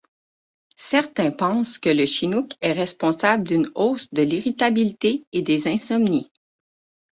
[0.77, 6.31] Certains pensent que le Chinook est responsable d'une hausse de l'irritabilité et des insomnies.